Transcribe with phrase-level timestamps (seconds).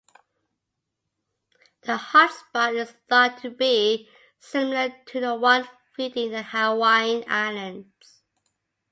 [1.83, 8.23] The hotspot is thought to be similar to the one feeding the Hawaiian Islands.